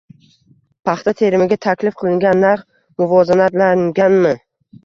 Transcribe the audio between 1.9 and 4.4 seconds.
qilingan narx muvozanatlanganmi?